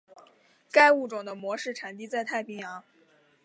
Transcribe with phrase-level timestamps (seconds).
[0.71, 2.83] 该物种的模式产地在太平洋。